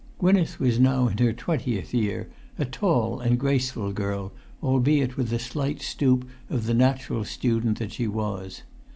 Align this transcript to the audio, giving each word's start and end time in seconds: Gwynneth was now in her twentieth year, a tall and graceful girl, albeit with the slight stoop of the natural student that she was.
Gwynneth 0.17 0.59
was 0.59 0.79
now 0.79 1.09
in 1.09 1.19
her 1.19 1.31
twentieth 1.31 1.93
year, 1.93 2.27
a 2.57 2.65
tall 2.65 3.19
and 3.19 3.39
graceful 3.39 3.93
girl, 3.93 4.31
albeit 4.63 5.15
with 5.15 5.29
the 5.29 5.37
slight 5.37 5.79
stoop 5.79 6.27
of 6.49 6.65
the 6.65 6.73
natural 6.73 7.23
student 7.23 7.77
that 7.77 7.91
she 7.91 8.07
was. 8.07 8.63